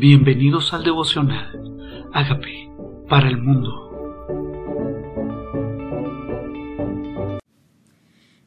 Bienvenidos 0.00 0.72
al 0.72 0.82
devocional. 0.82 2.08
Hágame 2.14 2.72
para 3.06 3.28
el 3.28 3.36
mundo. 3.36 4.30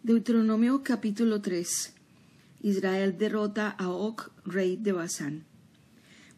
Deuteronomio 0.02 0.82
capítulo 0.82 1.42
3. 1.42 1.96
Israel 2.64 3.20
derrota 3.20 3.70
a 3.70 3.90
Og, 3.90 4.32
rey 4.46 4.78
de 4.78 4.94
Basán. 4.94 5.44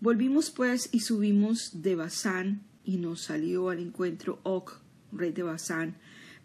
Volvimos 0.02 0.52
pues 0.52 0.90
y 0.92 1.00
subimos 1.00 1.82
de 1.82 1.96
Basán, 1.96 2.64
y 2.84 2.98
nos 2.98 3.22
salió 3.22 3.70
al 3.70 3.80
encuentro 3.80 4.42
Og, 4.44 4.70
rey 5.14 5.32
de 5.32 5.44
Basán, 5.44 5.96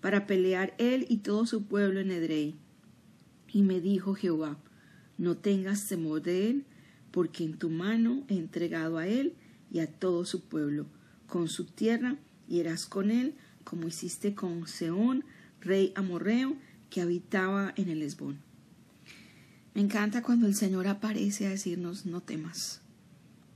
para 0.00 0.29
pelear 0.29 0.75
él 0.79 1.07
y 1.09 1.16
todo 1.16 1.45
su 1.45 1.64
pueblo 1.64 1.98
en 1.98 2.12
Edrei. 2.12 2.55
Y 3.52 3.62
me 3.62 3.80
dijo 3.80 4.14
Jehová, 4.14 4.59
no 5.18 5.37
tengas 5.37 5.89
temor 5.89 6.23
de 6.23 6.50
él, 6.50 6.66
porque 7.11 7.45
en 7.45 7.59
tu 7.59 7.71
mano 7.71 8.25
he 8.29 8.34
entregado 8.34 8.98
a 8.98 9.07
él 9.07 9.34
y 9.73 9.80
a 9.80 9.87
todo 9.87 10.25
su 10.25 10.43
pueblo, 10.43 10.87
con 11.27 11.48
su 11.48 11.65
tierra, 11.65 12.17
y 12.48 12.61
eras 12.61 12.87
con 12.87 13.11
él, 13.11 13.34
como 13.65 13.87
hiciste 13.87 14.34
con 14.34 14.67
Seón, 14.67 15.25
rey 15.61 15.93
amorreo, 15.95 16.57
que 16.91 17.01
habitaba 17.01 17.73
en 17.77 17.89
el 17.89 18.03
Esbón. 18.03 18.39
Me 19.75 19.81
encanta 19.81 20.23
cuando 20.23 20.47
el 20.47 20.57
Señor 20.57 20.89
aparece 20.89 21.47
a 21.47 21.51
decirnos, 21.51 22.05
no 22.05 22.20
temas. 22.20 22.81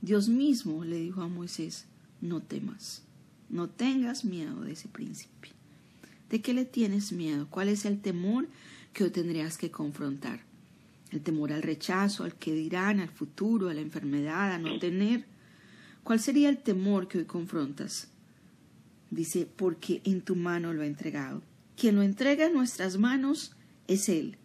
Dios 0.01 0.29
mismo 0.29 0.85
le 0.85 0.97
dijo 0.97 1.21
a 1.21 1.27
Moisés, 1.27 1.85
no 2.21 2.41
temas, 2.41 3.03
no 3.49 3.69
tengas 3.69 4.23
miedo 4.23 4.61
de 4.61 4.71
ese 4.71 4.87
príncipe. 4.87 5.49
¿De 6.29 6.41
qué 6.41 6.53
le 6.53 6.65
tienes 6.65 7.11
miedo? 7.11 7.47
¿Cuál 7.49 7.67
es 7.67 7.85
el 7.85 7.99
temor 7.99 8.47
que 8.93 9.09
tendrías 9.09 9.57
que 9.57 9.71
confrontar? 9.71 10.41
El 11.15 11.23
temor 11.23 11.51
al 11.51 11.63
rechazo, 11.63 12.23
al 12.23 12.35
que 12.35 12.53
dirán, 12.53 12.99
al 12.99 13.09
futuro, 13.09 13.69
a 13.69 13.73
la 13.73 13.81
enfermedad, 13.81 14.51
a 14.51 14.59
no 14.59 14.77
tener. 14.79 15.25
¿Cuál 16.03 16.19
sería 16.19 16.49
el 16.49 16.57
temor 16.57 17.07
que 17.07 17.19
hoy 17.19 17.25
confrontas? 17.25 18.09
Dice, 19.09 19.47
porque 19.55 20.01
en 20.03 20.21
tu 20.21 20.35
mano 20.35 20.73
lo 20.73 20.81
ha 20.81 20.85
entregado. 20.85 21.41
Quien 21.77 21.95
lo 21.95 22.03
entrega 22.03 22.45
en 22.45 22.53
nuestras 22.53 22.97
manos 22.97 23.55
es 23.87 24.09
Él, 24.09 24.37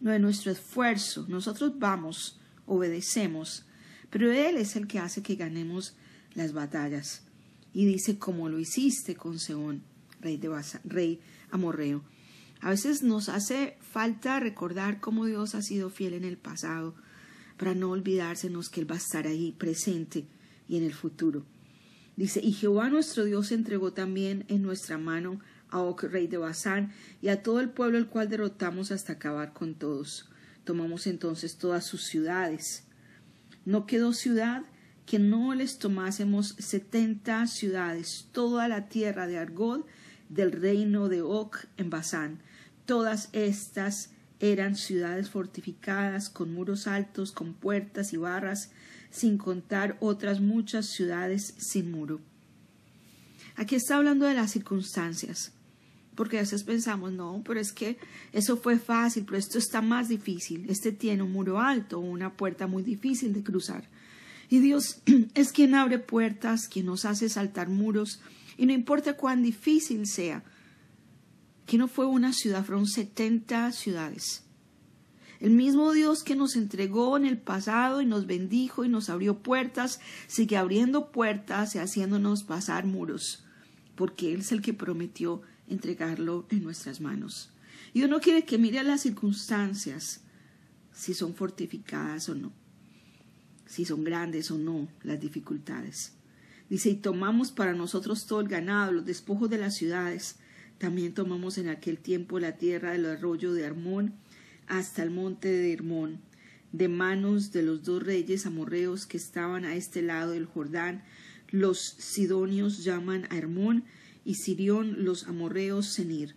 no 0.00 0.12
es 0.12 0.20
nuestro 0.20 0.52
esfuerzo. 0.52 1.26
Nosotros 1.28 1.78
vamos, 1.78 2.40
obedecemos, 2.66 3.64
pero 4.10 4.32
Él 4.32 4.56
es 4.56 4.76
el 4.76 4.86
que 4.86 4.98
hace 4.98 5.22
que 5.22 5.36
ganemos 5.36 5.96
las 6.34 6.52
batallas. 6.52 7.22
Y 7.72 7.86
dice, 7.86 8.18
como 8.18 8.48
lo 8.48 8.58
hiciste 8.58 9.14
con 9.16 9.38
Seón, 9.38 9.82
rey, 10.20 10.36
de 10.36 10.50
rey 10.84 11.20
amorreo. 11.50 12.04
A 12.62 12.70
veces 12.70 13.02
nos 13.02 13.28
hace 13.28 13.76
falta 13.80 14.38
recordar 14.38 15.00
cómo 15.00 15.26
Dios 15.26 15.56
ha 15.56 15.62
sido 15.62 15.90
fiel 15.90 16.14
en 16.14 16.22
el 16.22 16.38
pasado, 16.38 16.94
para 17.58 17.74
no 17.74 17.90
olvidársenos 17.90 18.68
que 18.68 18.80
Él 18.80 18.88
va 18.88 18.94
a 18.94 18.98
estar 18.98 19.26
ahí 19.26 19.50
presente 19.50 20.26
y 20.68 20.76
en 20.76 20.84
el 20.84 20.94
futuro. 20.94 21.44
Dice, 22.16 22.40
y 22.40 22.52
Jehová 22.52 22.88
nuestro 22.88 23.24
Dios 23.24 23.50
entregó 23.50 23.92
también 23.92 24.44
en 24.46 24.62
nuestra 24.62 24.96
mano 24.96 25.40
a 25.70 25.80
Og, 25.80 26.04
rey 26.04 26.28
de 26.28 26.38
Basán, 26.38 26.92
y 27.20 27.28
a 27.28 27.42
todo 27.42 27.58
el 27.58 27.70
pueblo 27.70 27.98
el 27.98 28.06
cual 28.06 28.28
derrotamos 28.28 28.92
hasta 28.92 29.14
acabar 29.14 29.52
con 29.52 29.74
todos. 29.74 30.30
Tomamos 30.62 31.08
entonces 31.08 31.56
todas 31.56 31.84
sus 31.84 32.04
ciudades. 32.04 32.84
No 33.64 33.86
quedó 33.86 34.12
ciudad 34.12 34.62
que 35.04 35.18
no 35.18 35.52
les 35.54 35.78
tomásemos 35.78 36.54
setenta 36.60 37.44
ciudades, 37.48 38.28
toda 38.30 38.68
la 38.68 38.88
tierra 38.88 39.26
de 39.26 39.38
Argod, 39.38 39.84
del 40.28 40.52
reino 40.52 41.08
de 41.08 41.22
Og 41.22 41.56
en 41.76 41.90
Basán, 41.90 42.40
Todas 42.86 43.28
estas 43.32 44.10
eran 44.40 44.76
ciudades 44.76 45.30
fortificadas 45.30 46.28
con 46.28 46.52
muros 46.52 46.86
altos, 46.86 47.30
con 47.30 47.54
puertas 47.54 48.12
y 48.12 48.16
barras, 48.16 48.70
sin 49.10 49.38
contar 49.38 49.96
otras 50.00 50.40
muchas 50.40 50.86
ciudades 50.86 51.54
sin 51.58 51.92
muro. 51.92 52.20
Aquí 53.54 53.76
está 53.76 53.96
hablando 53.96 54.26
de 54.26 54.34
las 54.34 54.50
circunstancias, 54.50 55.52
porque 56.16 56.38
a 56.38 56.40
veces 56.40 56.64
pensamos, 56.64 57.12
no, 57.12 57.42
pero 57.44 57.60
es 57.60 57.72
que 57.72 57.98
eso 58.32 58.56
fue 58.56 58.78
fácil, 58.78 59.24
pero 59.24 59.38
esto 59.38 59.58
está 59.58 59.80
más 59.80 60.08
difícil. 60.08 60.68
Este 60.68 60.90
tiene 60.90 61.22
un 61.22 61.32
muro 61.32 61.60
alto, 61.60 62.00
una 62.00 62.36
puerta 62.36 62.66
muy 62.66 62.82
difícil 62.82 63.32
de 63.32 63.44
cruzar. 63.44 63.88
Y 64.48 64.58
Dios 64.58 65.02
es 65.34 65.52
quien 65.52 65.74
abre 65.74 65.98
puertas, 65.98 66.66
quien 66.66 66.86
nos 66.86 67.04
hace 67.04 67.28
saltar 67.28 67.68
muros, 67.68 68.20
y 68.56 68.66
no 68.66 68.72
importa 68.72 69.16
cuán 69.16 69.42
difícil 69.42 70.06
sea, 70.06 70.42
que 71.66 71.78
no 71.78 71.88
fue 71.88 72.06
una 72.06 72.32
ciudad, 72.32 72.64
fueron 72.64 72.86
setenta 72.86 73.70
ciudades. 73.72 74.44
El 75.40 75.50
mismo 75.50 75.92
Dios 75.92 76.22
que 76.22 76.36
nos 76.36 76.54
entregó 76.54 77.16
en 77.16 77.26
el 77.26 77.36
pasado 77.36 78.00
y 78.00 78.06
nos 78.06 78.26
bendijo 78.26 78.84
y 78.84 78.88
nos 78.88 79.10
abrió 79.10 79.42
puertas, 79.42 79.98
sigue 80.28 80.56
abriendo 80.56 81.10
puertas 81.10 81.74
y 81.74 81.78
haciéndonos 81.78 82.44
pasar 82.44 82.86
muros, 82.86 83.44
porque 83.96 84.32
Él 84.32 84.42
es 84.42 84.52
el 84.52 84.62
que 84.62 84.72
prometió 84.72 85.42
entregarlo 85.66 86.46
en 86.50 86.62
nuestras 86.62 87.00
manos. 87.00 87.50
Y 87.92 88.04
uno 88.04 88.20
quiere 88.20 88.44
que 88.44 88.56
mire 88.56 88.82
las 88.84 89.00
circunstancias, 89.00 90.20
si 90.92 91.12
son 91.12 91.34
fortificadas 91.34 92.28
o 92.28 92.34
no, 92.34 92.52
si 93.66 93.84
son 93.84 94.04
grandes 94.04 94.50
o 94.50 94.58
no 94.58 94.88
las 95.02 95.20
dificultades. 95.20 96.12
Dice, 96.70 96.90
y 96.90 96.94
tomamos 96.94 97.50
para 97.50 97.74
nosotros 97.74 98.26
todo 98.26 98.40
el 98.40 98.48
ganado, 98.48 98.92
los 98.92 99.04
despojos 99.04 99.50
de 99.50 99.58
las 99.58 99.74
ciudades, 99.74 100.36
también 100.82 101.14
tomamos 101.14 101.58
en 101.58 101.68
aquel 101.68 101.96
tiempo 101.96 102.40
la 102.40 102.56
tierra 102.56 102.90
del 102.90 103.06
arroyo 103.06 103.54
de 103.54 103.64
Armón 103.64 104.14
hasta 104.66 105.04
el 105.04 105.12
monte 105.12 105.46
de 105.46 105.72
Hermón, 105.72 106.20
de 106.72 106.88
manos 106.88 107.52
de 107.52 107.62
los 107.62 107.84
dos 107.84 108.02
reyes 108.02 108.46
amorreos 108.46 109.06
que 109.06 109.16
estaban 109.16 109.64
a 109.64 109.76
este 109.76 110.02
lado 110.02 110.32
del 110.32 110.44
Jordán. 110.44 111.04
Los 111.52 111.78
sidonios 111.78 112.82
llaman 112.82 113.28
a 113.30 113.38
Hermón 113.38 113.84
y 114.24 114.34
Sirión 114.34 115.04
los 115.04 115.28
amorreos 115.28 115.86
Senir. 115.86 116.34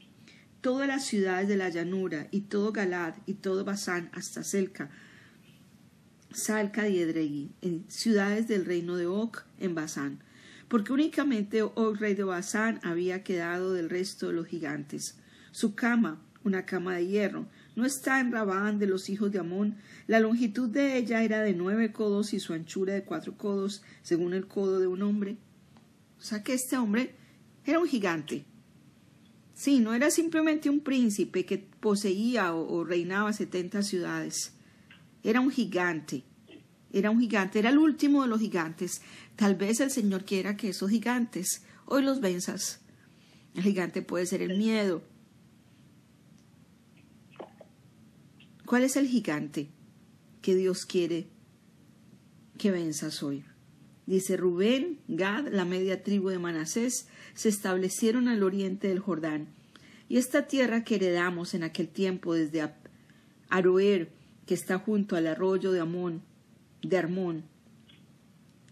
Todas 0.61 0.87
las 0.87 1.05
ciudades 1.05 1.47
de 1.47 1.57
la 1.57 1.69
llanura 1.69 2.27
y 2.29 2.41
todo 2.41 2.71
Galad 2.71 3.15
y 3.25 3.33
todo 3.33 3.65
Basán 3.65 4.11
hasta 4.13 4.43
Selca, 4.43 4.91
Salca 6.31 6.87
y 6.87 6.99
Edrei, 6.99 7.49
en 7.63 7.83
ciudades 7.87 8.47
del 8.47 8.65
reino 8.65 8.95
de 8.95 9.07
Oc 9.07 9.43
en 9.57 9.73
Basán 9.73 10.19
porque 10.67 10.93
únicamente 10.93 11.61
Og 11.61 11.97
rey 11.99 12.15
de 12.15 12.23
Basán 12.23 12.79
había 12.83 13.23
quedado 13.23 13.73
del 13.73 13.89
resto 13.89 14.27
de 14.27 14.33
los 14.33 14.47
gigantes. 14.47 15.17
Su 15.51 15.75
cama, 15.75 16.21
una 16.43 16.65
cama 16.65 16.95
de 16.95 17.07
hierro, 17.07 17.47
no 17.75 17.85
está 17.85 18.19
en 18.19 18.31
Rabán 18.31 18.79
de 18.79 18.87
los 18.87 19.09
hijos 19.09 19.31
de 19.31 19.39
Amón. 19.39 19.77
La 20.07 20.19
longitud 20.19 20.69
de 20.69 20.97
ella 20.97 21.23
era 21.23 21.41
de 21.41 21.53
nueve 21.53 21.91
codos 21.91 22.33
y 22.33 22.39
su 22.39 22.53
anchura 22.53 22.93
de 22.93 23.03
cuatro 23.03 23.37
codos, 23.37 23.83
según 24.01 24.33
el 24.33 24.47
codo 24.47 24.79
de 24.79 24.87
un 24.87 25.01
hombre. 25.01 25.37
O 26.17 26.21
sea 26.21 26.43
que 26.43 26.53
este 26.53 26.77
hombre 26.77 27.15
era 27.65 27.79
un 27.79 27.87
gigante. 27.87 28.45
Sí, 29.53 29.79
no 29.79 29.93
era 29.93 30.09
simplemente 30.11 30.69
un 30.69 30.81
príncipe 30.81 31.45
que 31.45 31.57
poseía 31.57 32.53
o, 32.53 32.67
o 32.73 32.83
reinaba 32.83 33.31
setenta 33.33 33.81
ciudades. 33.81 34.53
Era 35.23 35.39
un 35.39 35.51
gigante 35.51 36.23
era 36.95 37.11
un 37.11 37.19
gigante, 37.19 37.59
era 37.59 37.71
el 37.71 37.77
último 37.77 38.21
de 38.21 38.29
los 38.29 38.39
gigantes. 38.39 39.01
Tal 39.35 39.55
vez 39.55 39.81
el 39.81 39.91
Señor 39.91 40.23
quiera 40.23 40.55
que 40.55 40.69
esos 40.69 40.89
gigantes 40.89 41.61
hoy 41.85 42.01
los 42.01 42.21
venzas. 42.21 42.79
El 43.53 43.63
gigante 43.63 44.01
puede 44.01 44.25
ser 44.25 44.41
el 44.41 44.57
miedo. 44.57 45.03
¿Cuál 48.65 48.83
es 48.83 48.95
el 48.95 49.07
gigante 49.07 49.67
que 50.41 50.55
Dios 50.55 50.85
quiere 50.85 51.27
que 52.57 52.71
venzas 52.71 53.21
hoy? 53.21 53.43
Dice 54.05 54.37
Rubén, 54.37 55.01
Gad, 55.09 55.49
la 55.49 55.65
media 55.65 56.01
tribu 56.01 56.29
de 56.29 56.39
Manasés, 56.39 57.09
se 57.33 57.49
establecieron 57.49 58.29
al 58.29 58.41
oriente 58.41 58.87
del 58.87 58.99
Jordán. 58.99 59.49
Y 60.07 60.15
esta 60.15 60.47
tierra 60.47 60.85
que 60.85 60.95
heredamos 60.95 61.55
en 61.55 61.63
aquel 61.63 61.89
tiempo 61.89 62.33
desde 62.33 62.71
Aroer, 63.49 64.13
que 64.45 64.53
está 64.53 64.79
junto 64.79 65.17
al 65.17 65.27
arroyo 65.27 65.73
de 65.73 65.81
Amón, 65.81 66.21
de 66.85 66.97
Armón, 66.97 67.43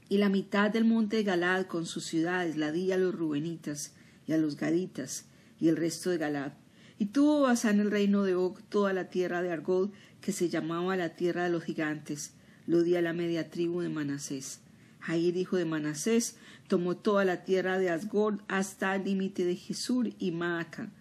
y 0.09 0.17
la 0.17 0.29
mitad 0.29 0.69
del 0.69 0.85
monte 0.85 1.17
de 1.17 1.23
Galad 1.23 1.65
con 1.65 1.85
sus 1.85 2.05
ciudades 2.05 2.55
la 2.55 2.71
di 2.71 2.91
a 2.91 2.97
los 2.97 3.15
Rubenitas 3.15 3.93
y 4.27 4.33
a 4.33 4.37
los 4.37 4.57
Gaditas 4.57 5.25
y 5.59 5.69
el 5.69 5.77
resto 5.77 6.09
de 6.09 6.17
Galad. 6.17 6.53
Y 6.99 7.05
tuvo 7.07 7.41
Basán 7.41 7.79
el 7.79 7.89
reino 7.89 8.23
de 8.23 8.35
Og 8.35 8.61
toda 8.69 8.93
la 8.93 9.09
tierra 9.09 9.41
de 9.41 9.51
Argod, 9.51 9.89
que 10.21 10.31
se 10.31 10.49
llamaba 10.49 10.95
la 10.95 11.15
tierra 11.15 11.45
de 11.45 11.49
los 11.49 11.63
gigantes, 11.63 12.33
lo 12.67 12.83
di 12.83 12.95
a 12.95 13.01
la 13.01 13.13
media 13.13 13.49
tribu 13.49 13.81
de 13.81 13.89
Manasés. 13.89 14.59
Jair, 14.99 15.35
hijo 15.35 15.57
de 15.57 15.65
Manasés, 15.65 16.37
tomó 16.67 16.95
toda 16.95 17.25
la 17.25 17.43
tierra 17.43 17.77
de 17.79 17.89
Asgord 17.89 18.39
hasta 18.47 18.95
el 18.95 19.05
límite 19.05 19.43
de 19.43 19.55
Jesur 19.55 20.11
y 20.19 20.31
Maaca, 20.31 20.91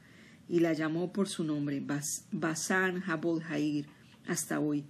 y 0.48 0.60
la 0.60 0.72
llamó 0.72 1.12
por 1.12 1.28
su 1.28 1.44
nombre, 1.44 1.84
Basán 2.32 3.00
Jabod 3.00 3.42
Jair, 3.42 3.86
hasta 4.26 4.58
hoy. 4.58 4.84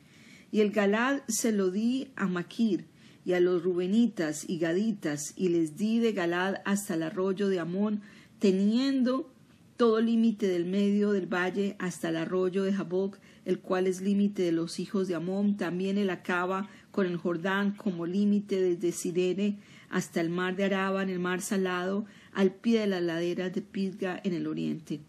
Y 0.53 0.61
el 0.61 0.71
Galad 0.71 1.23
se 1.27 1.51
lo 1.51 1.71
di 1.71 2.13
a 2.15 2.29
Maquir 2.29 2.85
y 3.25 3.33
a 3.33 3.41
los 3.41 3.63
Rubenitas 3.63 4.49
y 4.49 4.59
Gaditas, 4.59 5.33
y 5.35 5.49
les 5.49 5.77
di 5.77 5.99
de 5.99 6.13
Galad 6.13 6.57
hasta 6.65 6.95
el 6.95 7.03
arroyo 7.03 7.49
de 7.49 7.59
Amón, 7.59 8.03
teniendo 8.39 9.33
todo 9.77 10.01
límite 10.01 10.47
del 10.47 10.67
medio 10.67 11.13
del 11.13 11.27
valle 11.27 11.75
hasta 11.79 12.11
el 12.11 12.17
arroyo 12.17 12.65
de 12.65 12.73
Jaboc, 12.73 13.19
el 13.45 13.61
cual 13.61 13.87
es 13.87 14.01
límite 14.01 14.43
de 14.43 14.53
los 14.53 14.79
hijos 14.79 15.09
de 15.09 15.15
Amón, 15.15 15.57
también 15.57 15.99
el 15.99 16.11
acaba 16.11 16.69
con 16.91 17.07
el 17.07 17.17
Jordán 17.17 17.73
como 17.73 18.07
límite 18.07 18.61
desde 18.61 18.93
Sirene 18.93 19.59
hasta 19.89 20.21
el 20.21 20.31
mar 20.31 20.55
de 20.55 20.65
Araba 20.65 21.03
en 21.03 21.09
el 21.09 21.19
mar 21.19 21.41
Salado, 21.41 22.05
al 22.33 22.53
pie 22.53 22.81
de 22.81 22.87
las 22.87 23.03
laderas 23.03 23.53
de 23.53 23.63
Pisga 23.63 24.21
en 24.23 24.35
el 24.35 24.47
oriente. 24.47 25.01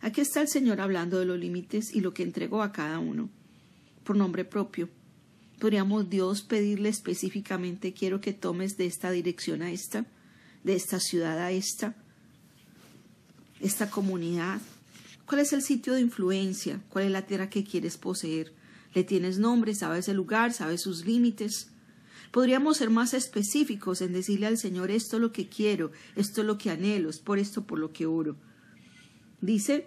Aquí 0.00 0.20
está 0.20 0.40
el 0.40 0.48
Señor 0.48 0.80
hablando 0.80 1.18
de 1.18 1.26
los 1.26 1.38
límites 1.38 1.94
y 1.94 2.00
lo 2.00 2.12
que 2.12 2.22
entregó 2.22 2.62
a 2.62 2.72
cada 2.72 2.98
uno, 2.98 3.30
por 4.06 4.16
nombre 4.16 4.44
propio. 4.44 4.88
Podríamos 5.58 6.08
Dios 6.08 6.42
pedirle 6.42 6.88
específicamente 6.88 7.92
quiero 7.92 8.20
que 8.20 8.32
tomes 8.32 8.76
de 8.76 8.86
esta 8.86 9.10
dirección 9.10 9.62
a 9.62 9.70
esta, 9.70 10.06
de 10.64 10.76
esta 10.76 11.00
ciudad 11.00 11.38
a 11.38 11.50
esta, 11.50 11.96
esta 13.60 13.90
comunidad. 13.90 14.60
¿Cuál 15.26 15.40
es 15.40 15.52
el 15.52 15.62
sitio 15.62 15.94
de 15.94 16.02
influencia? 16.02 16.80
¿Cuál 16.88 17.06
es 17.06 17.10
la 17.10 17.26
tierra 17.26 17.50
que 17.50 17.64
quieres 17.64 17.96
poseer? 17.96 18.52
¿Le 18.94 19.02
tienes 19.02 19.38
nombre? 19.38 19.74
¿Sabes 19.74 20.08
el 20.08 20.16
lugar? 20.16 20.52
¿Sabes 20.52 20.82
sus 20.82 21.04
límites? 21.04 21.70
Podríamos 22.30 22.76
ser 22.76 22.90
más 22.90 23.12
específicos 23.12 24.02
en 24.02 24.12
decirle 24.12 24.46
al 24.46 24.58
Señor 24.58 24.90
esto 24.90 25.16
es 25.16 25.22
lo 25.22 25.32
que 25.32 25.48
quiero, 25.48 25.90
esto 26.14 26.42
es 26.42 26.46
lo 26.46 26.58
que 26.58 26.70
anhelo, 26.70 27.10
es 27.10 27.18
por 27.18 27.38
esto 27.38 27.66
por 27.66 27.78
lo 27.78 27.92
que 27.92 28.06
oro. 28.06 28.36
Dice, 29.40 29.86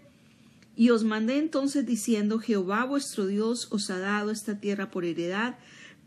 y 0.80 0.92
os 0.92 1.04
mandé 1.04 1.38
entonces 1.38 1.86
diciendo, 1.86 2.40
Jehová 2.40 2.86
vuestro 2.86 3.28
Dios 3.28 3.68
os 3.70 3.90
ha 3.90 4.00
dado 4.00 4.32
esta 4.32 4.62
tierra 4.62 4.92
por 4.92 5.04
heredad, 5.04 5.58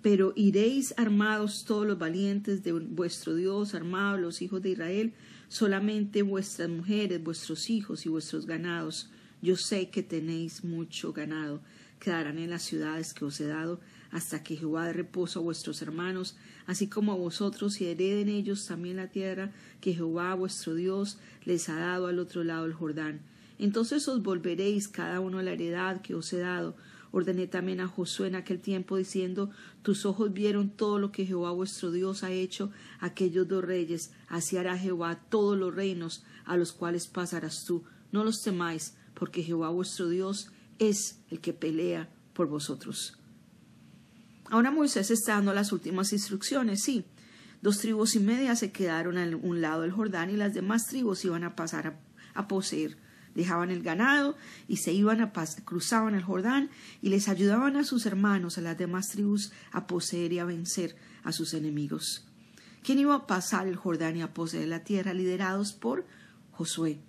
pero 0.00 0.32
iréis 0.34 0.94
armados 0.96 1.66
todos 1.66 1.86
los 1.86 1.98
valientes 1.98 2.62
de 2.62 2.72
vuestro 2.72 3.34
Dios, 3.34 3.74
armados 3.74 4.18
los 4.18 4.40
hijos 4.40 4.62
de 4.62 4.70
Israel, 4.70 5.12
solamente 5.48 6.22
vuestras 6.22 6.70
mujeres, 6.70 7.22
vuestros 7.22 7.68
hijos 7.68 8.06
y 8.06 8.08
vuestros 8.08 8.46
ganados. 8.46 9.10
Yo 9.42 9.56
sé 9.56 9.90
que 9.90 10.02
tenéis 10.02 10.64
mucho 10.64 11.12
ganado. 11.12 11.60
Quedarán 12.00 12.38
en 12.38 12.48
las 12.48 12.62
ciudades 12.62 13.12
que 13.12 13.26
os 13.26 13.38
he 13.42 13.46
dado, 13.48 13.78
hasta 14.10 14.42
que 14.42 14.56
Jehová 14.56 14.86
dé 14.86 14.94
reposo 14.94 15.40
a 15.40 15.42
vuestros 15.42 15.82
hermanos, 15.82 16.34
así 16.64 16.86
como 16.86 17.12
a 17.12 17.16
vosotros, 17.16 17.78
y 17.82 17.88
hereden 17.88 18.30
ellos 18.30 18.66
también 18.66 18.96
la 18.96 19.08
tierra 19.08 19.52
que 19.82 19.92
Jehová 19.92 20.34
vuestro 20.34 20.74
Dios 20.74 21.18
les 21.44 21.68
ha 21.68 21.76
dado 21.76 22.06
al 22.06 22.18
otro 22.18 22.42
lado 22.42 22.62
del 22.62 22.72
Jordán. 22.72 23.20
Entonces 23.62 24.08
os 24.08 24.24
volveréis 24.24 24.88
cada 24.88 25.20
uno 25.20 25.38
a 25.38 25.42
la 25.44 25.52
heredad 25.52 26.02
que 26.02 26.16
os 26.16 26.32
he 26.32 26.38
dado. 26.38 26.74
Ordené 27.12 27.46
también 27.46 27.80
a 27.80 27.86
Josué 27.86 28.26
en 28.26 28.34
aquel 28.34 28.58
tiempo 28.58 28.96
diciendo, 28.96 29.50
tus 29.82 30.04
ojos 30.04 30.32
vieron 30.32 30.70
todo 30.70 30.98
lo 30.98 31.12
que 31.12 31.26
Jehová 31.26 31.52
vuestro 31.52 31.92
Dios 31.92 32.24
ha 32.24 32.32
hecho 32.32 32.72
aquellos 32.98 33.46
dos 33.46 33.64
reyes, 33.64 34.10
así 34.26 34.56
hará 34.56 34.76
Jehová 34.76 35.20
todos 35.28 35.56
los 35.56 35.72
reinos 35.72 36.24
a 36.44 36.56
los 36.56 36.72
cuales 36.72 37.06
pasarás 37.06 37.64
tú. 37.64 37.84
No 38.10 38.24
los 38.24 38.42
temáis, 38.42 38.96
porque 39.14 39.44
Jehová 39.44 39.68
vuestro 39.68 40.08
Dios 40.08 40.50
es 40.80 41.20
el 41.30 41.38
que 41.38 41.52
pelea 41.52 42.10
por 42.32 42.48
vosotros. 42.48 43.16
Ahora 44.46 44.72
Moisés 44.72 45.12
está 45.12 45.34
dando 45.34 45.54
las 45.54 45.70
últimas 45.70 46.12
instrucciones, 46.12 46.82
sí. 46.82 47.04
Dos 47.60 47.78
tribus 47.78 48.16
y 48.16 48.18
media 48.18 48.56
se 48.56 48.72
quedaron 48.72 49.18
a 49.18 49.36
un 49.36 49.60
lado 49.60 49.82
del 49.82 49.92
Jordán 49.92 50.30
y 50.30 50.36
las 50.36 50.52
demás 50.52 50.88
tribus 50.88 51.24
iban 51.24 51.44
a 51.44 51.54
pasar 51.54 52.00
a 52.34 52.48
poseer 52.48 52.96
dejaban 53.34 53.70
el 53.70 53.82
ganado 53.82 54.36
y 54.68 54.76
se 54.76 54.92
iban 54.92 55.20
a 55.20 55.32
cruzaban 55.64 56.14
el 56.14 56.22
Jordán 56.22 56.70
y 57.00 57.08
les 57.08 57.28
ayudaban 57.28 57.76
a 57.76 57.84
sus 57.84 58.06
hermanos, 58.06 58.58
a 58.58 58.60
las 58.60 58.78
demás 58.78 59.08
tribus, 59.08 59.52
a 59.70 59.86
poseer 59.86 60.32
y 60.32 60.38
a 60.38 60.44
vencer 60.44 60.96
a 61.24 61.32
sus 61.32 61.54
enemigos. 61.54 62.26
¿Quién 62.82 62.98
iba 62.98 63.14
a 63.14 63.26
pasar 63.26 63.68
el 63.68 63.76
Jordán 63.76 64.16
y 64.16 64.22
a 64.22 64.34
poseer 64.34 64.68
la 64.68 64.82
tierra? 64.84 65.14
Liderados 65.14 65.72
por 65.72 66.04
Josué. 66.50 67.00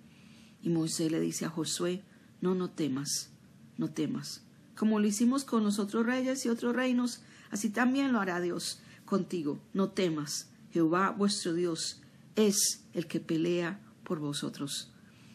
Y 0.62 0.70
Moisés 0.70 1.10
le 1.10 1.20
dice 1.20 1.44
a 1.44 1.50
Josué, 1.50 2.02
no, 2.40 2.54
no 2.54 2.70
temas, 2.70 3.30
no 3.76 3.90
temas. 3.90 4.42
Como 4.76 5.00
lo 5.00 5.06
hicimos 5.06 5.44
con 5.44 5.64
los 5.64 5.78
otros 5.78 6.06
reyes 6.06 6.44
y 6.46 6.48
otros 6.48 6.74
reinos, 6.74 7.22
así 7.50 7.70
también 7.70 8.12
lo 8.12 8.20
hará 8.20 8.40
Dios 8.40 8.80
contigo. 9.04 9.60
No 9.72 9.90
temas, 9.90 10.48
Jehová 10.72 11.10
vuestro 11.10 11.54
Dios 11.54 12.00
es 12.36 12.84
el 12.92 13.06
que 13.06 13.20
pelea 13.20 13.80
por 14.04 14.20
vosotros. 14.20 14.93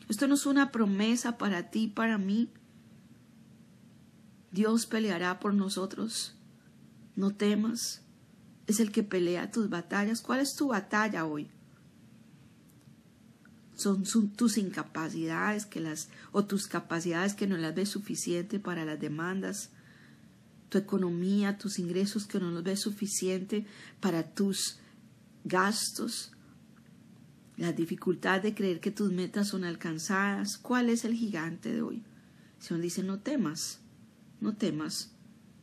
Esto 0.10 0.28
no 0.28 0.34
es 0.34 0.48
una 0.48 0.72
promesa 0.72 1.38
para 1.38 1.70
ti, 1.70 1.88
para 1.88 2.18
mí. 2.18 2.52
Dios 4.52 4.88
peleará 4.88 5.40
por 5.40 5.54
nosotros. 5.54 6.36
No 7.16 7.36
temas. 7.36 8.02
Es 8.66 8.80
el 8.80 8.92
que 8.92 9.04
pelea 9.04 9.52
tus 9.52 9.70
batallas. 9.70 10.22
¿Cuál 10.22 10.40
es 10.40 10.56
tu 10.56 10.70
batalla 10.70 11.26
hoy? 11.26 11.48
Son, 13.76 14.04
tus 14.36 14.58
incapacidades 14.58 15.66
que 15.66 15.80
las 15.80 16.10
o 16.32 16.44
tus 16.44 16.68
capacidades 16.68 17.36
que 17.36 17.48
no 17.48 17.56
las 17.56 17.76
ves 17.76 17.90
suficiente 17.90 18.60
para 18.60 18.84
las 18.84 19.00
demandas, 19.00 19.70
tu 20.70 20.80
economía, 20.80 21.58
tus 21.58 21.80
ingresos 21.80 22.26
que 22.26 22.40
no 22.40 22.52
los 22.52 22.64
ves 22.64 22.82
suficiente 22.82 23.66
para 24.02 24.24
tus 24.24 24.80
gastos, 25.46 26.34
la 27.60 27.74
dificultad 27.74 28.42
de 28.42 28.56
creer 28.56 28.80
que 28.80 28.90
tus 28.90 29.12
metas 29.12 29.50
son 29.50 29.66
alcanzadas. 29.66 30.58
¿Cuál 30.58 30.90
es 30.90 31.04
el 31.04 31.14
gigante 31.14 31.74
de 31.74 31.82
hoy? 31.82 32.04
El 32.58 32.64
Señor 32.64 32.82
dice, 32.82 33.04
no 33.04 33.20
temas, 33.20 33.82
no 34.40 34.56
temas, 34.56 35.12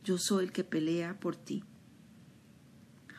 yo 0.03 0.19
soy 0.19 0.45
el 0.45 0.51
que 0.51 0.63
pelea 0.63 1.19
por 1.19 1.35
ti. 1.35 1.63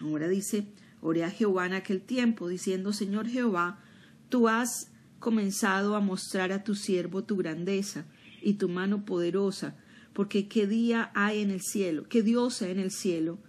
Ahora 0.01 0.29
dice, 0.29 0.69
oré 1.01 1.25
a 1.25 1.31
Jehová 1.31 1.67
en 1.67 1.73
aquel 1.73 2.01
tiempo, 2.01 2.47
diciendo, 2.47 2.93
Señor 2.93 3.27
Jehová, 3.27 3.81
tú 4.29 4.47
has 4.47 4.93
comenzado 5.19 5.97
a 5.97 6.01
mostrar 6.01 6.53
a 6.53 6.63
tu 6.63 6.77
siervo 6.77 7.25
tu 7.25 7.37
grandeza 7.37 8.05
y 8.41 8.55
tu 8.55 8.69
mano 8.69 9.05
poderosa, 9.05 9.77
porque 10.13 10.47
qué 10.47 10.69
día 10.69 11.11
hay 11.17 11.43
en 11.43 11.51
el 11.51 11.63
cielo, 11.63 12.09
qué 12.09 12.23
Dios 12.23 12.63
hay 12.63 12.71
en 12.71 12.79
el 12.79 12.93
cielo, 12.93 13.41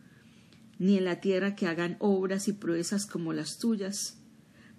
ni 0.80 0.98
en 0.98 1.06
la 1.06 1.22
tierra 1.22 1.56
que 1.56 1.68
hagan 1.68 1.98
obras 2.00 2.48
y 2.48 2.54
proezas 2.54 3.06
como 3.06 3.32
las 3.32 3.60
tuyas. 3.60 4.19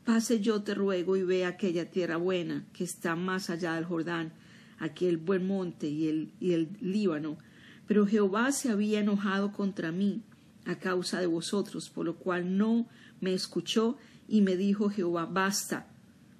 Pase 0.04 0.40
yo 0.40 0.62
te 0.62 0.74
ruego 0.74 1.16
y 1.16 1.22
ve 1.22 1.44
aquella 1.44 1.90
tierra 1.90 2.16
buena 2.16 2.66
que 2.72 2.84
está 2.84 3.16
más 3.16 3.50
allá 3.50 3.74
del 3.74 3.84
Jordán, 3.84 4.32
aquel 4.78 5.18
buen 5.18 5.46
monte 5.46 5.88
y 5.88 6.08
el, 6.08 6.32
y 6.40 6.52
el 6.52 6.70
Líbano. 6.80 7.38
Pero 7.86 8.06
Jehová 8.06 8.52
se 8.52 8.70
había 8.70 9.00
enojado 9.00 9.52
contra 9.52 9.92
mí 9.92 10.22
a 10.64 10.78
causa 10.78 11.20
de 11.20 11.26
vosotros, 11.26 11.90
por 11.90 12.06
lo 12.06 12.16
cual 12.16 12.56
no 12.56 12.88
me 13.20 13.34
escuchó 13.34 13.98
y 14.28 14.40
me 14.40 14.56
dijo 14.56 14.90
Jehová, 14.90 15.26
basta, 15.26 15.88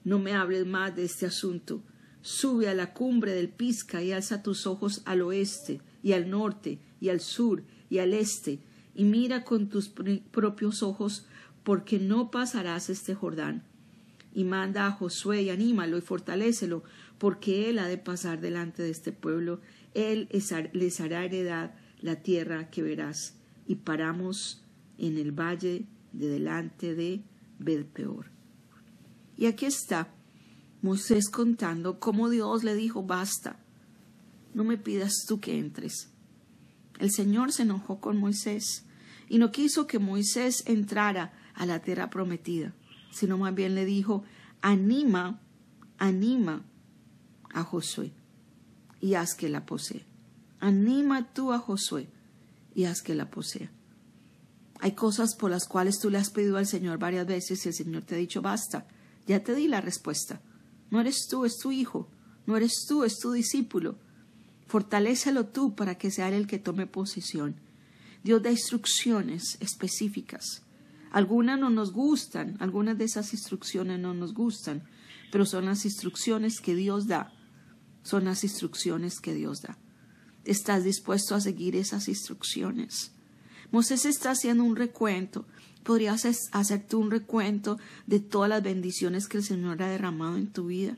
no 0.05 0.19
me 0.19 0.33
hables 0.33 0.67
más 0.67 0.95
de 0.97 1.05
este 1.05 1.27
asunto. 1.27 1.83
Sube 2.23 2.69
a 2.69 2.75
la 2.75 2.93
cumbre 2.93 3.33
del 3.33 3.49
Pisca 3.49 4.03
y 4.03 4.13
alza 4.13 4.43
tus 4.43 4.67
ojos 4.67 5.03
al 5.05 5.23
oeste 5.23 5.81
y 6.03 6.13
al 6.13 6.31
norte 6.31 6.79
y 7.01 7.09
al 7.09 7.21
sur 7.21 7.65
y 7.89 7.99
al 7.99 8.15
este, 8.15 8.61
y 8.95 9.05
mira 9.05 9.45
con 9.45 9.69
tus 9.69 9.89
propios 9.89 10.83
ojos 10.83 11.27
porque 11.65 11.99
no 11.99 12.31
pasarás 12.31 12.91
este 12.91 13.15
Jordán. 13.15 13.65
Y 14.33 14.45
manda 14.45 14.87
a 14.87 14.93
Josué 14.93 15.43
y 15.43 15.51
anímalo 15.51 15.99
y 15.99 16.01
fortalécelo, 16.03 16.85
porque 17.19 17.69
él 17.69 17.79
ha 17.79 17.87
de 17.87 17.99
pasar 17.99 18.41
delante 18.41 18.83
de 18.83 18.91
este 18.91 19.13
pueblo, 19.13 19.61
él 19.95 20.29
les 20.73 21.01
hará 21.01 21.25
heredad 21.25 21.75
la 22.01 22.17
tierra 22.17 22.71
que 22.71 22.83
verás. 22.83 23.37
Y 23.67 23.77
paramos 23.77 24.65
en 24.99 25.19
el 25.19 25.33
valle 25.33 25.87
de 26.13 26.29
delante 26.29 26.95
de 26.95 27.23
Belpeor. 27.59 28.27
Y 29.37 29.47
aquí 29.47 29.67
está 29.67 30.13
Moisés 30.83 31.29
contando 31.29 31.99
cómo 31.99 32.31
Dios 32.31 32.65
le 32.65 32.75
dijo, 32.75 33.03
basta, 33.03 33.59
no 34.55 34.65
me 34.65 34.77
pidas 34.77 35.25
tú 35.27 35.41
que 35.41 35.59
entres. 35.59 36.11
El 36.99 37.11
Señor 37.11 37.53
se 37.53 37.63
enojó 37.63 38.01
con 38.01 38.19
Moisés 38.19 38.85
y 39.29 39.39
no 39.39 39.53
quiso 39.53 39.87
que 39.87 39.99
Moisés 39.99 40.63
entrara 40.67 41.33
a 41.61 41.67
la 41.67 41.81
tierra 41.81 42.09
prometida, 42.09 42.73
sino 43.11 43.37
más 43.37 43.55
bien 43.55 43.75
le 43.75 43.85
dijo, 43.85 44.25
anima, 44.63 45.39
anima 45.99 46.65
a 47.53 47.63
Josué 47.63 48.13
y 48.99 49.13
haz 49.13 49.35
que 49.35 49.51
la 49.51 49.67
posea. 49.67 50.01
Anima 50.59 51.35
tú 51.35 51.53
a 51.53 51.59
Josué 51.59 52.09
y 52.75 52.85
haz 52.85 53.03
que 53.03 53.15
la 53.15 53.31
posea. 53.31 53.71
Hay 54.81 54.93
cosas 54.93 55.37
por 55.37 55.51
las 55.51 55.69
cuales 55.69 55.99
tú 55.99 56.09
le 56.09 56.17
has 56.17 56.31
pedido 56.31 56.57
al 56.57 56.67
Señor 56.67 56.99
varias 56.99 57.27
veces 57.27 57.63
y 57.67 57.69
el 57.69 57.75
Señor 57.75 58.05
te 58.05 58.15
ha 58.15 58.19
dicho, 58.19 58.41
basta, 58.41 58.87
ya 59.27 59.45
te 59.45 59.55
di 59.55 59.69
la 59.69 59.83
respuesta. 59.83 60.41
No 60.89 60.99
eres 60.99 61.27
tú, 61.29 61.45
es 61.45 61.59
tu 61.59 61.73
hijo. 61.73 62.09
No 62.47 62.57
eres 62.57 62.87
tú, 62.89 63.05
es 63.05 63.19
tu 63.19 63.33
discípulo. 63.33 63.99
Fortalécelo 64.67 65.45
tú 65.45 65.75
para 65.75 65.99
que 65.99 66.11
sea 66.11 66.31
el 66.31 66.47
que 66.47 66.59
tome 66.59 66.87
posición. 66.87 67.57
Dios 68.25 68.43
da 68.43 68.51
instrucciones 68.51 69.59
específicas. 69.61 70.63
Algunas 71.11 71.59
no 71.59 71.71
nos 71.71 71.93
gustan, 71.93 72.57
algunas 72.61 72.97
de 72.97 73.05
esas 73.05 73.33
instrucciones 73.33 73.99
no 73.99 74.15
nos 74.15 74.33
gustan, 74.33 74.85
pero 75.33 75.45
son 75.45 75.67
las 75.67 75.85
instrucciones 75.85 76.61
que 76.61 76.75
Dios 76.75 77.07
da. 77.07 77.33
Son 78.03 78.25
las 78.25 78.45
instrucciones 78.45 79.21
que 79.21 79.35
Dios 79.35 79.63
da. 79.63 79.79
¿Estás 80.45 80.85
dispuesto 80.85 81.35
a 81.35 81.41
seguir 81.41 81.77
esas 81.77 82.09
instrucciones? 82.09 83.13
Moisés 83.71 84.07
está 84.07 84.31
haciendo 84.31 84.65
un 84.65 84.77
recuento. 84.77 85.47
Podrías 85.83 86.25
hacer 86.53 86.87
tú 86.87 86.99
un 86.99 87.11
recuento 87.11 87.79
de 88.07 88.21
todas 88.21 88.49
las 88.49 88.63
bendiciones 88.63 89.29
que 89.29 89.39
el 89.39 89.45
Señor 89.45 89.83
ha 89.83 89.89
derramado 89.89 90.37
en 90.37 90.53
tu 90.53 90.67
vida. 90.67 90.97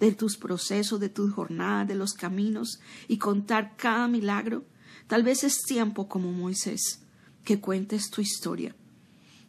de 0.00 0.12
tus 0.12 0.36
procesos, 0.36 1.00
de 1.00 1.08
tus 1.08 1.32
jornadas, 1.32 1.88
de 1.88 1.96
los 1.96 2.14
caminos 2.14 2.78
y 3.08 3.18
contar 3.18 3.76
cada 3.76 4.06
milagro. 4.06 4.64
Tal 5.08 5.24
vez 5.24 5.42
es 5.42 5.62
tiempo 5.62 6.08
como 6.08 6.30
Moisés, 6.32 7.00
que 7.44 7.60
cuentes 7.60 8.10
tu 8.10 8.20
historia, 8.20 8.76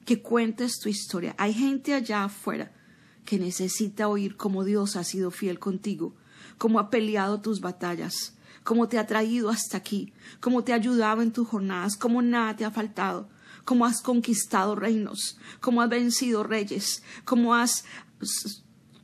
que 0.05 0.21
cuentes 0.21 0.79
tu 0.79 0.89
historia. 0.89 1.35
Hay 1.37 1.53
gente 1.53 1.93
allá 1.93 2.23
afuera 2.23 2.71
que 3.25 3.37
necesita 3.37 4.07
oír 4.07 4.37
cómo 4.37 4.63
Dios 4.63 4.95
ha 4.95 5.03
sido 5.03 5.31
fiel 5.31 5.59
contigo, 5.59 6.15
cómo 6.57 6.79
ha 6.79 6.89
peleado 6.89 7.41
tus 7.41 7.61
batallas, 7.61 8.35
cómo 8.63 8.87
te 8.87 8.97
ha 8.97 9.05
traído 9.05 9.49
hasta 9.49 9.77
aquí, 9.77 10.13
cómo 10.39 10.63
te 10.63 10.73
ha 10.73 10.75
ayudado 10.75 11.21
en 11.21 11.31
tus 11.31 11.47
jornadas, 11.47 11.95
cómo 11.95 12.21
nada 12.21 12.55
te 12.55 12.65
ha 12.65 12.71
faltado, 12.71 13.29
cómo 13.65 13.85
has 13.85 14.01
conquistado 14.01 14.75
reinos, 14.75 15.37
cómo 15.59 15.81
has 15.81 15.89
vencido 15.89 16.43
reyes, 16.43 17.03
cómo 17.25 17.53
has 17.53 17.85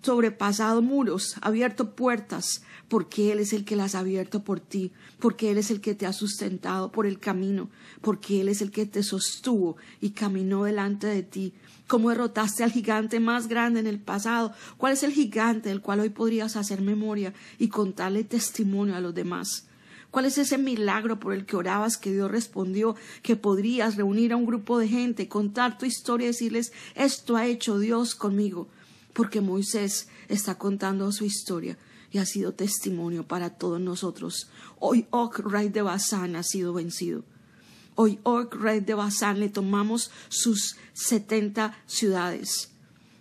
sobrepasado 0.06 0.82
muros, 0.82 1.36
abierto 1.42 1.96
puertas, 1.96 2.62
porque 2.88 3.32
Él 3.32 3.40
es 3.40 3.54
el 3.54 3.66
que 3.66 3.76
las 3.76 3.96
ha 3.96 4.00
abierto 4.00 4.44
por 4.44 4.60
ti, 4.60 4.92
porque 5.20 5.52
Él 5.52 5.58
es 5.58 5.72
el 5.72 5.82
que 5.82 5.96
te 5.96 6.06
ha 6.06 6.14
sustentado 6.14 6.92
por 6.92 7.08
el 7.08 7.20
camino, 7.20 7.70
porque 8.02 8.42
Él 8.42 8.50
es 8.50 8.62
el 8.62 8.70
que 8.72 8.86
te 8.86 9.02
sostuvo 9.02 9.78
y 10.02 10.12
caminó 10.12 10.64
delante 10.64 11.08
de 11.08 11.24
ti. 11.24 11.54
¿Cómo 11.88 12.10
derrotaste 12.10 12.64
al 12.64 12.72
gigante 12.72 13.20
más 13.20 13.48
grande 13.48 13.80
en 13.80 13.88
el 13.88 14.00
pasado? 14.00 14.54
¿Cuál 14.78 14.94
es 14.94 15.04
el 15.04 15.12
gigante 15.12 15.70
del 15.70 15.82
cual 15.82 16.00
hoy 16.00 16.10
podrías 16.10 16.56
hacer 16.56 16.82
memoria 16.82 17.34
y 17.58 17.70
contarle 17.70 18.24
testimonio 18.24 18.96
a 18.96 19.02
los 19.02 19.16
demás? 19.16 19.68
¿Cuál 20.12 20.26
es 20.26 20.38
ese 20.38 20.58
milagro 20.58 21.20
por 21.20 21.34
el 21.34 21.46
que 21.46 21.58
orabas 21.58 21.98
que 21.98 22.14
Dios 22.14 22.32
respondió 22.32 22.96
que 23.22 23.36
podrías 23.36 23.98
reunir 23.98 24.32
a 24.32 24.38
un 24.38 24.46
grupo 24.46 24.78
de 24.80 24.88
gente, 24.88 25.28
contar 25.28 25.78
tu 25.78 25.86
historia 25.86 26.26
y 26.26 26.28
decirles 26.28 26.72
esto 26.96 27.36
ha 27.36 27.48
hecho 27.48 27.80
Dios 27.80 28.16
conmigo? 28.16 28.70
Porque 29.16 29.40
Moisés 29.40 30.10
está 30.28 30.56
contando 30.56 31.10
su 31.14 31.24
historia 31.24 31.78
y 32.12 32.18
ha 32.18 32.26
sido 32.26 32.54
testimonio 32.54 33.26
para 33.26 33.50
todos 33.50 33.80
nosotros. 33.80 34.50
Hoy 34.78 35.08
Og, 35.10 35.40
rey 35.40 35.70
de 35.70 35.82
Basán, 35.82 36.36
ha 36.36 36.44
sido 36.44 36.74
vencido. 36.74 37.24
Hoy 37.96 38.20
Og, 38.24 38.54
rey 38.54 38.82
de 38.82 38.94
Basán, 38.94 39.40
le 39.40 39.48
tomamos 39.48 40.12
sus 40.28 40.76
setenta 40.92 41.78
ciudades. 41.86 42.74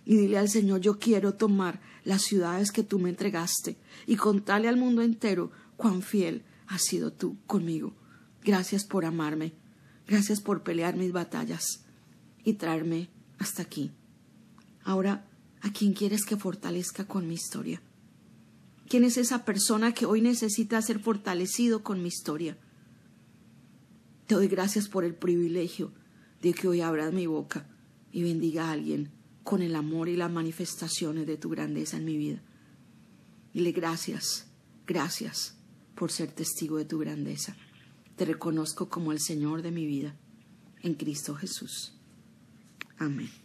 Y 0.03 0.17
dile 0.17 0.37
al 0.37 0.49
Señor, 0.49 0.81
yo 0.81 0.99
quiero 0.99 1.35
tomar 1.35 1.79
las 2.03 2.23
ciudades 2.23 2.73
que 2.73 2.83
tú 2.83 2.99
me 2.99 3.09
entregaste 3.09 3.77
y 4.05 4.17
contarle 4.17 4.67
al 4.67 4.75
mundo 4.75 5.01
entero 5.01 5.49
cuán 5.77 6.01
fiel 6.01 6.43
has 6.67 6.83
sido 6.83 7.13
tú 7.13 7.37
conmigo. 7.47 7.93
Gracias 8.43 8.83
por 8.83 9.05
amarme. 9.05 9.53
Gracias 10.07 10.41
por 10.41 10.61
pelear 10.61 10.97
mis 10.97 11.13
batallas 11.13 11.85
y 12.43 12.55
traerme 12.55 13.09
hasta 13.39 13.61
aquí. 13.61 13.91
Ahora, 14.83 15.25
¿a 15.65 15.71
quién 15.71 15.93
quieres 15.93 16.25
que 16.25 16.37
fortalezca 16.37 17.07
con 17.07 17.27
mi 17.27 17.33
historia? 17.33 17.81
¿Quién 18.87 19.03
es 19.03 19.17
esa 19.17 19.45
persona 19.45 19.95
que 19.95 20.05
hoy 20.05 20.21
necesita 20.21 20.79
ser 20.83 20.99
fortalecido 20.99 21.81
con 21.81 22.03
mi 22.03 22.09
historia? 22.09 22.55
Te 24.27 24.35
doy 24.35 24.47
gracias 24.47 24.87
por 24.87 25.03
el 25.03 25.15
privilegio 25.15 25.91
de 26.43 26.53
que 26.53 26.67
hoy 26.67 26.81
abras 26.81 27.11
mi 27.11 27.25
boca 27.25 27.67
y 28.11 28.21
bendiga 28.21 28.69
a 28.69 28.73
alguien 28.73 29.09
con 29.43 29.63
el 29.63 29.75
amor 29.75 30.07
y 30.07 30.15
las 30.15 30.31
manifestaciones 30.31 31.25
de 31.25 31.37
tu 31.37 31.49
grandeza 31.49 31.97
en 31.97 32.05
mi 32.05 32.15
vida. 32.15 32.43
Dile 33.51 33.71
gracias, 33.71 34.45
gracias 34.85 35.57
por 35.95 36.11
ser 36.11 36.31
testigo 36.31 36.77
de 36.77 36.85
tu 36.85 36.99
grandeza. 36.99 37.55
Te 38.15 38.25
reconozco 38.25 38.87
como 38.87 39.11
el 39.11 39.19
Señor 39.19 39.63
de 39.63 39.71
mi 39.71 39.87
vida, 39.87 40.15
en 40.83 40.93
Cristo 40.93 41.33
Jesús. 41.33 41.95
Amén. 42.99 43.44